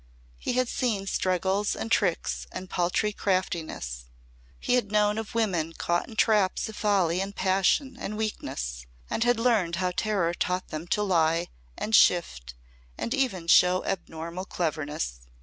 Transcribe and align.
He 0.39 0.53
had 0.53 0.67
seen 0.67 1.05
struggles 1.05 1.75
and 1.75 1.91
tricks 1.91 2.47
and 2.51 2.71
paltry 2.71 3.13
craftiness. 3.13 4.05
He 4.59 4.73
had 4.73 4.91
known 4.91 5.19
of 5.19 5.35
women 5.35 5.73
caught 5.73 6.07
in 6.09 6.15
traps 6.15 6.67
of 6.67 6.75
folly 6.75 7.21
and 7.21 7.35
passion 7.35 7.95
and 7.99 8.17
weakness 8.17 8.87
and 9.11 9.23
had 9.23 9.39
learned 9.39 9.75
how 9.75 9.91
terror 9.91 10.33
taught 10.33 10.69
them 10.69 10.87
to 10.87 11.03
lie 11.03 11.49
and 11.77 11.93
shift 11.93 12.55
and 12.97 13.13
even 13.13 13.47
show 13.47 13.85
abnormal 13.85 14.45
cleverness. 14.45 15.19